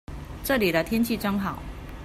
[0.43, 1.59] 這裡的天氣真好